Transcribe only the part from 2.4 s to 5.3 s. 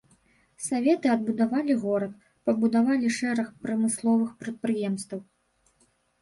пабудавалі шэраг прамысловых прадпрыемстваў.